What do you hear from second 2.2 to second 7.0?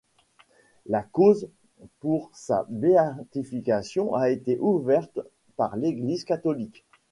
sa béatification a été ouverte par l'Église catholique.